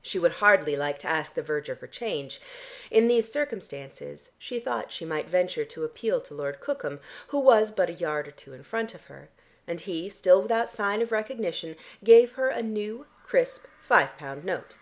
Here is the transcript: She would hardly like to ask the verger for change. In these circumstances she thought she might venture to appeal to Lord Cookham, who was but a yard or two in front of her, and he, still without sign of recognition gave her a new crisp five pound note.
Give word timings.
She 0.00 0.18
would 0.18 0.32
hardly 0.40 0.74
like 0.74 0.98
to 1.00 1.06
ask 1.06 1.34
the 1.34 1.42
verger 1.42 1.76
for 1.76 1.86
change. 1.86 2.40
In 2.90 3.08
these 3.08 3.30
circumstances 3.30 4.30
she 4.38 4.58
thought 4.58 4.90
she 4.90 5.04
might 5.04 5.28
venture 5.28 5.66
to 5.66 5.84
appeal 5.84 6.18
to 6.22 6.34
Lord 6.34 6.60
Cookham, 6.60 6.98
who 7.28 7.38
was 7.38 7.70
but 7.70 7.90
a 7.90 7.92
yard 7.92 8.26
or 8.26 8.30
two 8.30 8.54
in 8.54 8.62
front 8.64 8.94
of 8.94 9.04
her, 9.08 9.28
and 9.66 9.78
he, 9.80 10.08
still 10.08 10.40
without 10.40 10.70
sign 10.70 11.02
of 11.02 11.12
recognition 11.12 11.76
gave 12.02 12.32
her 12.36 12.48
a 12.48 12.62
new 12.62 13.04
crisp 13.22 13.66
five 13.86 14.16
pound 14.16 14.46
note. 14.46 14.78